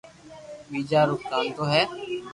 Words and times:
ٻيجا 0.71 1.01
رو 1.07 1.15
ڪانتو 1.29 1.63
ھي 1.71 1.83